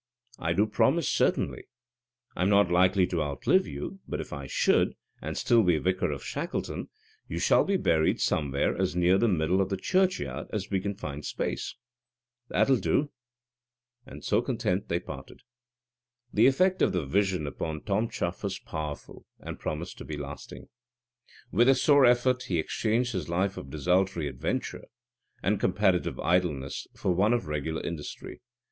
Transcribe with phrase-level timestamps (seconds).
[0.39, 1.65] "I do promise, certainly.
[2.35, 6.23] I'm not likely to outlive you; but, if I should, and still be vicar of
[6.25, 6.89] Shackleton,
[7.27, 10.95] you shall be buried somewhere as near the middle of the churchyard as we can
[10.95, 11.75] find space."
[12.49, 13.11] "That'll do."
[14.03, 15.41] And so content they parted.
[16.33, 20.69] The effect of the vision upon Tom Chuff was powerful, and promised to be lasting.
[21.51, 24.85] With a sore effort he exchanged his life of desultory adventure
[25.43, 28.41] and comparative idleness for one of regular industry.